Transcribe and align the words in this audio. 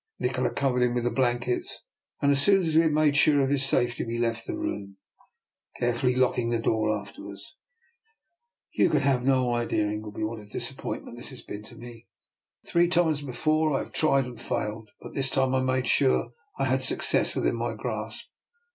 Nikola 0.17 0.49
covered 0.49 0.81
him 0.81 0.95
with 0.95 1.03
the 1.03 1.11
blankets, 1.11 1.83
and 2.23 2.31
as 2.31 2.41
soon 2.41 2.61
as 2.63 2.75
we 2.75 2.81
had 2.81 2.91
made 2.91 3.15
sure 3.15 3.39
of 3.39 3.51
his 3.51 3.63
safety 3.63 4.03
we 4.03 4.17
left 4.17 4.47
the 4.47 4.57
room, 4.57 4.97
carefully 5.77 6.15
locking 6.15 6.49
the 6.49 6.57
door 6.57 6.97
after 6.99 7.29
us." 7.29 7.55
You 8.73 8.89
can 8.89 9.01
have 9.01 9.23
no 9.23 9.53
idea, 9.53 9.85
Ingleby, 9.85 10.23
what 10.23 10.39
a 10.39 10.47
disappointment 10.47 11.17
this 11.17 11.29
has 11.29 11.43
been 11.43 11.61
to 11.65 11.75
me. 11.75 12.07
Three 12.65 12.87
times 12.87 13.21
before 13.21 13.75
I 13.75 13.83
have 13.83 13.91
tried 13.91 14.25
and 14.25 14.41
failed, 14.41 14.89
but 15.01 15.13
this 15.13 15.29
time 15.29 15.53
I 15.53 15.61
made 15.61 15.85
sure 15.87 16.33
I 16.57 16.65
had 16.65 16.81
success 16.81 17.35
within 17.35 17.55
my 17.55 17.75
grasp. 17.75 18.25